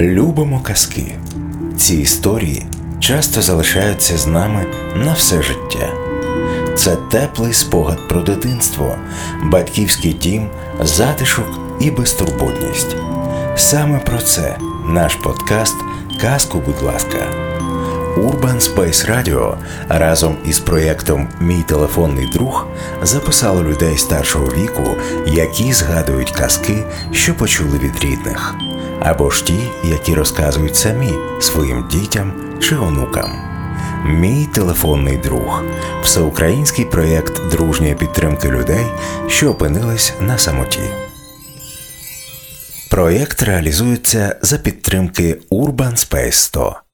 [0.00, 1.14] Любимо казки.
[1.76, 2.66] Ці історії
[3.00, 4.66] часто залишаються з нами
[4.96, 5.92] на все життя.
[6.76, 8.94] Це теплий спогад про дитинство,
[9.42, 10.48] батьківський дім,
[10.82, 12.96] затишок і безтурботність.
[13.56, 14.56] Саме про це
[14.88, 15.76] наш подкаст
[16.20, 17.18] Казку, будь ласка.
[18.16, 19.54] Urban Space Radio
[19.88, 22.66] разом із проєктом Мій телефонний друг
[23.02, 24.96] записало людей старшого віку,
[25.26, 28.54] які згадують казки, що почули від рідних,
[29.00, 33.30] або ж ті, які розказують самі своїм дітям чи онукам.
[34.04, 35.62] Мій телефонний друг
[36.02, 38.86] всеукраїнський проєкт дружньої підтримки людей,
[39.28, 40.80] що опинились на самоті.
[42.90, 46.85] Проєкт реалізується за підтримки Urban Space 100.